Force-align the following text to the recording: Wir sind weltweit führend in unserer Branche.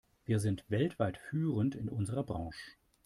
Wir 0.25 0.39
sind 0.39 0.65
weltweit 0.71 1.15
führend 1.19 1.75
in 1.75 1.87
unserer 1.87 2.23
Branche. 2.23 2.71